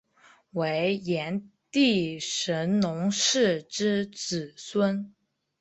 [0.53, 5.13] 为炎帝神农氏之子孙。